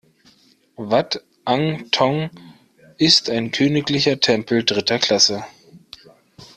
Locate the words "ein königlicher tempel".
3.29-4.63